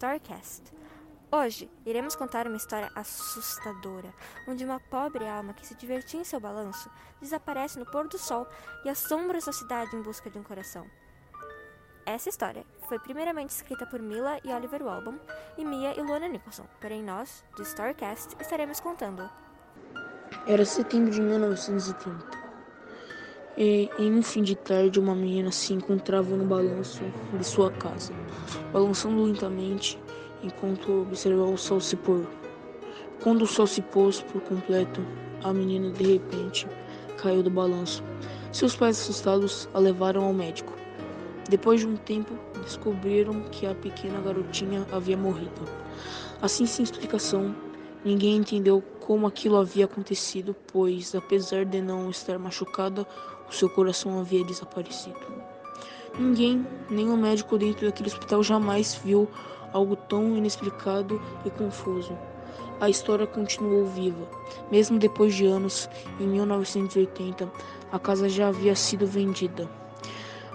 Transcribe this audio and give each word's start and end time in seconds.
Storycast. 0.00 0.62
Hoje 1.30 1.70
iremos 1.84 2.16
contar 2.16 2.46
uma 2.46 2.56
história 2.56 2.90
assustadora, 2.94 4.14
onde 4.48 4.64
uma 4.64 4.80
pobre 4.80 5.28
alma 5.28 5.52
que 5.52 5.66
se 5.66 5.74
divertia 5.74 6.18
em 6.18 6.24
seu 6.24 6.40
balanço 6.40 6.90
desaparece 7.20 7.78
no 7.78 7.84
pôr 7.84 8.08
do 8.08 8.16
sol 8.16 8.46
e 8.82 8.88
assombra 8.88 9.42
sua 9.42 9.52
cidade 9.52 9.94
em 9.94 10.00
busca 10.00 10.30
de 10.30 10.38
um 10.38 10.42
coração. 10.42 10.86
Essa 12.06 12.30
história 12.30 12.64
foi 12.88 12.98
primeiramente 12.98 13.50
escrita 13.50 13.84
por 13.84 14.00
Mila 14.00 14.40
e 14.42 14.50
Oliver 14.50 14.82
Walbom 14.82 15.18
e 15.58 15.66
Mia 15.66 15.92
e 15.94 16.02
Luana 16.02 16.28
Nicholson, 16.28 16.66
porém 16.80 17.02
nós, 17.02 17.44
do 17.54 17.62
Storycast, 17.62 18.34
estaremos 18.40 18.80
contando. 18.80 19.28
Era 20.46 20.64
setembro 20.64 21.10
de 21.10 21.20
1930. 21.20 22.39
E, 23.56 23.90
em 23.98 24.12
um 24.12 24.22
fim 24.22 24.42
de 24.42 24.54
tarde, 24.54 24.98
uma 24.98 25.14
menina 25.14 25.50
se 25.50 25.74
encontrava 25.74 26.36
no 26.36 26.44
balanço 26.44 27.02
de 27.36 27.44
sua 27.44 27.70
casa, 27.70 28.12
balançando 28.72 29.22
lentamente 29.22 29.98
enquanto 30.42 31.02
observava 31.02 31.50
o 31.50 31.58
sol 31.58 31.80
se 31.80 31.96
pôr. 31.96 32.26
Quando 33.22 33.42
o 33.42 33.46
sol 33.46 33.66
se 33.66 33.82
pôs 33.82 34.22
por 34.22 34.40
completo, 34.42 35.04
a 35.42 35.52
menina 35.52 35.90
de 35.90 36.12
repente 36.12 36.66
caiu 37.18 37.42
do 37.42 37.50
balanço. 37.50 38.02
Seus 38.52 38.74
pais 38.74 38.98
assustados 38.98 39.68
a 39.74 39.78
levaram 39.78 40.24
ao 40.24 40.32
médico. 40.32 40.72
Depois 41.48 41.80
de 41.80 41.86
um 41.86 41.96
tempo, 41.96 42.32
descobriram 42.62 43.42
que 43.50 43.66
a 43.66 43.74
pequena 43.74 44.20
garotinha 44.20 44.86
havia 44.92 45.16
morrido. 45.16 45.62
Assim, 46.40 46.64
sem 46.64 46.82
explicação, 46.82 47.54
ninguém 48.04 48.36
entendeu 48.36 48.82
como 49.00 49.26
aquilo 49.26 49.56
havia 49.56 49.84
acontecido, 49.84 50.54
pois, 50.72 51.14
apesar 51.14 51.64
de 51.64 51.80
não 51.80 52.10
estar 52.10 52.38
machucada, 52.38 53.06
o 53.48 53.52
seu 53.52 53.68
coração 53.68 54.20
havia 54.20 54.44
desaparecido. 54.44 55.18
Ninguém, 56.18 56.66
o 56.90 57.16
médico 57.16 57.58
dentro 57.58 57.86
daquele 57.86 58.08
hospital, 58.08 58.42
jamais 58.42 58.94
viu 58.94 59.28
algo 59.72 59.96
tão 59.96 60.36
inexplicado 60.36 61.20
e 61.44 61.50
confuso. 61.50 62.16
A 62.80 62.88
história 62.88 63.26
continuou 63.26 63.86
viva. 63.86 64.28
Mesmo 64.70 64.98
depois 64.98 65.34
de 65.34 65.46
anos, 65.46 65.88
em 66.18 66.26
1980, 66.26 67.50
a 67.92 67.98
casa 67.98 68.28
já 68.28 68.48
havia 68.48 68.74
sido 68.74 69.06
vendida. 69.06 69.68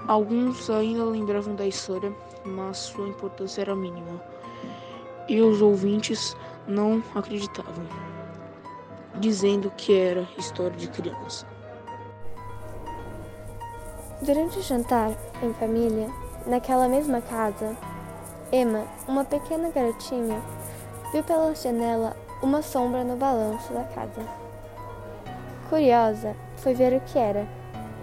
Alguns 0.07 0.69
ainda 0.69 1.03
lembravam 1.03 1.55
da 1.55 1.67
história, 1.67 2.13
mas 2.45 2.77
sua 2.77 3.07
importância 3.07 3.61
era 3.61 3.75
mínima. 3.75 4.21
E 5.27 5.41
os 5.41 5.61
ouvintes 5.61 6.35
não 6.67 7.03
acreditavam, 7.13 7.85
dizendo 9.19 9.71
que 9.77 9.97
era 9.97 10.27
história 10.37 10.75
de 10.75 10.87
criança. 10.87 11.45
Durante 14.21 14.59
o 14.59 14.61
jantar 14.61 15.11
em 15.43 15.53
família, 15.53 16.09
naquela 16.47 16.87
mesma 16.87 17.21
casa, 17.21 17.75
Emma, 18.51 18.85
uma 19.07 19.25
pequena 19.25 19.69
garotinha, 19.69 20.41
viu 21.11 21.23
pela 21.23 21.53
janela 21.53 22.15
uma 22.41 22.61
sombra 22.61 23.03
no 23.03 23.15
balanço 23.15 23.73
da 23.73 23.83
casa. 23.83 24.21
Curiosa, 25.69 26.35
foi 26.57 26.73
ver 26.73 26.93
o 26.93 27.01
que 27.01 27.17
era 27.17 27.47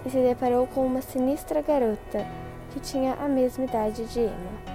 e 0.04 0.10
se 0.10 0.18
deparou 0.18 0.66
com 0.66 0.84
uma 0.84 1.00
sinistra 1.00 1.62
garota 1.62 2.26
que 2.70 2.80
tinha 2.80 3.14
a 3.14 3.28
mesma 3.28 3.64
idade 3.64 4.04
de 4.06 4.20
Emma. 4.20 4.71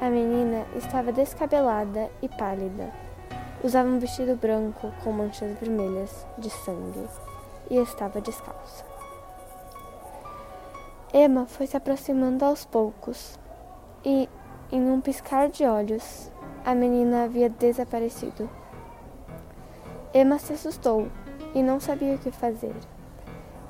A 0.00 0.08
menina 0.08 0.64
estava 0.74 1.12
descabelada 1.12 2.10
e 2.22 2.28
pálida. 2.28 2.90
Usava 3.62 3.86
um 3.86 3.98
vestido 3.98 4.34
branco 4.34 4.90
com 5.04 5.12
manchas 5.12 5.58
vermelhas 5.58 6.26
de 6.38 6.48
sangue 6.48 7.06
e 7.68 7.76
estava 7.76 8.18
descalça. 8.18 8.82
Emma 11.12 11.44
foi 11.44 11.66
se 11.66 11.76
aproximando 11.76 12.46
aos 12.46 12.64
poucos 12.64 13.38
e, 14.02 14.26
em 14.72 14.90
um 14.90 15.02
piscar 15.02 15.50
de 15.50 15.66
olhos, 15.66 16.32
a 16.64 16.74
menina 16.74 17.24
havia 17.24 17.50
desaparecido. 17.50 18.48
Emma 20.14 20.38
se 20.38 20.54
assustou 20.54 21.08
e 21.54 21.62
não 21.62 21.78
sabia 21.78 22.14
o 22.14 22.18
que 22.18 22.30
fazer. 22.30 22.74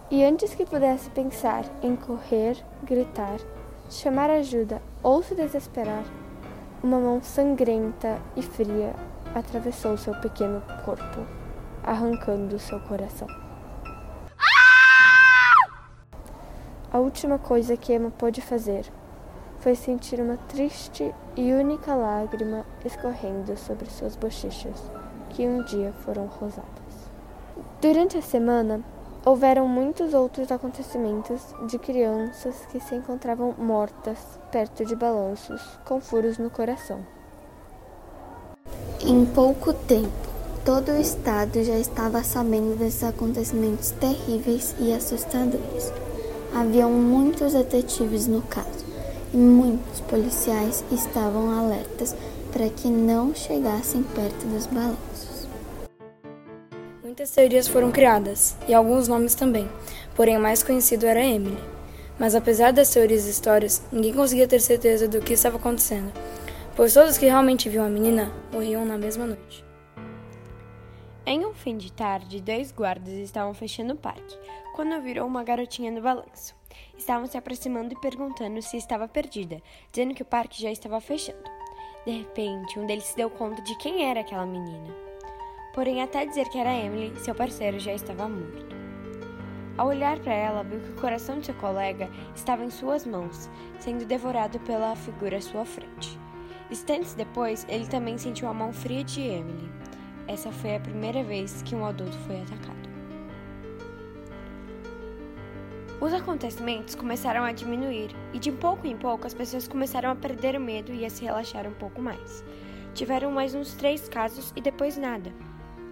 E 0.09 0.23
antes 0.23 0.55
que 0.55 0.65
pudesse 0.65 1.11
pensar 1.11 1.65
em 1.83 1.97
correr, 1.97 2.57
gritar, 2.85 3.41
chamar 3.91 4.31
ajuda 4.31 4.81
ou 5.03 5.23
se 5.23 5.35
desesperar, 5.35 6.05
uma 6.83 6.99
mão 6.99 7.21
sangrenta 7.23 8.19
e 8.37 8.43
fria 8.43 8.95
atravessou 9.35 9.99
seu 9.99 10.15
pequeno 10.21 10.63
corpo, 10.85 11.27
arrancando 11.83 12.59
seu 12.59 12.81
coração. 12.81 13.29
A 16.93 16.99
última 16.99 17.39
coisa 17.39 17.77
que 17.77 17.93
Emma 17.93 18.11
pôde 18.11 18.41
fazer 18.41 18.85
foi 19.59 19.75
sentir 19.75 20.21
uma 20.21 20.37
triste 20.37 21.15
e 21.37 21.53
única 21.53 21.95
lágrima 21.95 22.65
escorrendo 22.85 23.57
sobre 23.57 23.91
suas 23.91 24.17
bochechas, 24.17 24.91
que 25.29 25.47
um 25.47 25.63
dia 25.65 25.93
foram 26.05 26.27
rosadas. 26.27 27.11
Durante 27.81 28.17
a 28.17 28.23
semana, 28.23 28.81
houveram 29.25 29.69
muitos 29.69 30.15
outros 30.15 30.51
acontecimentos 30.51 31.41
de 31.69 31.79
crianças 31.79 32.55
que 32.71 32.81
se 32.81 32.95
encontravam 32.95 33.55
mortas 33.59 34.19
perto 34.51 34.85
de 34.85 34.97
balanços 34.97 35.61
com 35.85 36.01
furos 36.01 36.39
no 36.39 36.51
coração. 36.51 37.05
Em 39.03 39.25
pouco 39.27 39.73
tempo, 39.73 40.11
todo 40.65 40.93
o 40.93 41.01
estado 41.01 41.63
já 41.63 41.79
estava 41.79 42.23
sabendo 42.23 42.79
desses 42.79 43.05
acontecimentos 43.05 43.91
terríveis 43.93 44.75
e 44.79 44.93
assustadores. 44.93 45.93
Haviam 46.55 46.91
muitos 46.91 47.53
detetives 47.53 48.27
no 48.27 48.43
caso 48.43 48.85
e 49.33 49.37
muitos 49.37 50.01
policiais 50.01 50.85
estavam 50.91 51.51
alertas 51.59 52.15
para 52.53 52.69
que 52.69 52.89
não 52.89 53.35
chegassem 53.35 54.03
perto 54.03 54.47
dos 54.47 54.67
balanços. 54.67 55.40
Muitas 57.21 57.35
teorias 57.35 57.69
foram 57.69 57.93
criadas 57.93 58.57
e 58.67 58.73
alguns 58.73 59.07
nomes 59.07 59.35
também, 59.35 59.69
porém 60.17 60.39
o 60.39 60.41
mais 60.41 60.63
conhecido 60.63 61.05
era 61.05 61.23
Emily. 61.23 61.63
Mas 62.19 62.35
apesar 62.35 62.73
das 62.73 62.89
teorias 62.89 63.27
e 63.27 63.31
histórias, 63.31 63.87
ninguém 63.93 64.15
conseguia 64.15 64.49
ter 64.49 64.59
certeza 64.59 65.07
do 65.07 65.21
que 65.21 65.35
estava 65.35 65.59
acontecendo, 65.59 66.11
pois 66.75 66.95
todos 66.95 67.19
que 67.19 67.27
realmente 67.27 67.69
viam 67.69 67.85
a 67.85 67.91
menina 67.91 68.33
morriam 68.51 68.87
na 68.87 68.97
mesma 68.97 69.27
noite. 69.27 69.63
Em 71.27 71.45
um 71.45 71.53
fim 71.53 71.77
de 71.77 71.93
tarde, 71.93 72.41
dois 72.41 72.73
guardas 72.73 73.13
estavam 73.13 73.53
fechando 73.53 73.93
o 73.93 73.99
parque, 73.99 74.39
quando 74.75 75.03
viram 75.03 75.27
uma 75.27 75.45
garotinha 75.45 75.91
no 75.91 76.01
balanço. 76.01 76.57
Estavam 76.97 77.27
se 77.27 77.37
aproximando 77.37 77.93
e 77.93 78.01
perguntando 78.01 78.63
se 78.63 78.79
estava 78.79 79.07
perdida, 79.07 79.61
dizendo 79.93 80.15
que 80.15 80.23
o 80.23 80.25
parque 80.25 80.63
já 80.63 80.73
estava 80.73 80.99
fechando. 81.03 81.45
De 82.07 82.13
repente, 82.13 82.79
um 82.79 82.87
deles 82.87 83.05
se 83.05 83.17
deu 83.17 83.29
conta 83.29 83.61
de 83.61 83.77
quem 83.77 84.09
era 84.09 84.21
aquela 84.21 84.47
menina. 84.47 85.10
Porém, 85.73 86.03
até 86.03 86.27
dizer 86.27 86.49
que 86.49 86.59
era 86.59 86.75
Emily, 86.75 87.13
seu 87.21 87.35
parceiro 87.35 87.79
já 87.79 87.93
estava 87.93 88.29
morto. 88.29 88.75
Ao 89.79 89.89
olhar 89.89 90.19
para 90.19 90.35
ela, 90.35 90.65
viu 90.65 90.81
que 90.81 90.91
o 90.91 91.01
coração 91.01 91.39
de 91.39 91.47
seu 91.47 91.55
colega 91.55 92.11
estava 92.35 92.65
em 92.65 92.71
suas 92.71 93.07
mãos, 93.07 93.49
sendo 93.79 94.05
devorado 94.05 94.59
pela 94.61 94.97
figura 94.97 95.39
à 95.39 95.41
sua 95.41 95.65
frente. 95.65 96.19
Instantes 96.71 97.15
depois, 97.15 97.65
ele 97.69 97.87
também 97.87 98.19
sentiu 98.19 98.49
a 98.49 98.55
mão 98.55 98.73
fria 98.73 99.03
de 99.05 99.23
Emily. 99.23 99.71
Essa 100.27 100.53
foi 100.53 100.77
a 100.77 100.81
primeira 100.81 101.25
vez 101.25 101.63
que 101.63 101.75
um 101.75 101.85
adulto 101.85 102.17
foi 102.27 102.41
atacado. 102.43 102.91
Os 106.01 106.15
acontecimentos 106.15 106.95
começaram 106.95 107.45
a 107.45 107.53
diminuir 107.53 108.11
e 108.33 108.39
de 108.39 108.51
pouco 108.51 108.87
em 108.87 108.97
pouco 108.97 109.27
as 109.27 109.35
pessoas 109.35 109.69
começaram 109.69 110.11
a 110.11 110.15
perder 110.17 110.57
o 110.57 110.61
medo 110.61 110.93
e 110.93 111.05
a 111.05 111.11
se 111.11 111.25
relaxar 111.25 111.67
um 111.67 111.75
pouco 111.75 112.01
mais. 112.01 112.43
Tiveram 112.95 113.31
mais 113.31 113.55
uns 113.55 113.75
três 113.75 114.09
casos 114.09 114.53
e 114.57 114.61
depois 114.61 114.97
nada. 114.97 115.33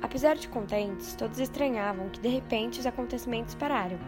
Apesar 0.01 0.37
de 0.37 0.49
contentes, 0.49 1.15
todos 1.15 1.39
estranhavam 1.39 2.09
que 2.09 2.21
de 2.21 2.29
repente 2.29 2.79
os 2.79 2.87
acontecimentos 2.87 3.55
pararam. 3.55 3.99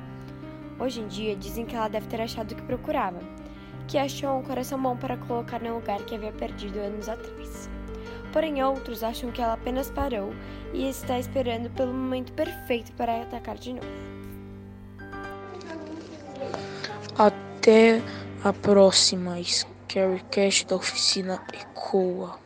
Hoje 0.78 1.00
em 1.00 1.08
dia 1.08 1.36
dizem 1.36 1.66
que 1.66 1.74
ela 1.74 1.88
deve 1.88 2.06
ter 2.06 2.20
achado 2.20 2.52
o 2.52 2.54
que 2.54 2.62
procurava, 2.62 3.18
que 3.88 3.98
achou 3.98 4.38
um 4.38 4.42
coração 4.42 4.80
bom 4.80 4.96
para 4.96 5.16
colocar 5.16 5.60
no 5.60 5.74
lugar 5.74 5.98
que 6.04 6.14
havia 6.14 6.32
perdido 6.32 6.78
anos 6.78 7.08
atrás. 7.08 7.68
Porém, 8.32 8.62
outros 8.62 9.02
acham 9.02 9.32
que 9.32 9.42
ela 9.42 9.54
apenas 9.54 9.90
parou 9.90 10.32
e 10.72 10.88
está 10.88 11.18
esperando 11.18 11.68
pelo 11.70 11.92
momento 11.92 12.32
perfeito 12.32 12.92
para 12.92 13.22
atacar 13.22 13.58
de 13.58 13.72
novo. 13.72 13.86
Até 17.18 18.00
a 18.44 18.52
próxima 18.52 19.36
Scarycast 19.42 20.66
da 20.66 20.76
oficina 20.76 21.42
Ecoa. 21.52 22.38